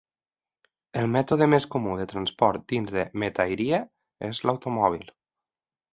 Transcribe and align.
El 1.01 1.09
mètode 1.15 1.47
més 1.55 1.67
comú 1.75 1.93
de 2.01 2.07
transport 2.13 2.65
dins 2.75 2.95
de 2.97 3.03
Metairie 3.25 3.85
és 4.31 4.45
l'automòbil. 4.49 5.07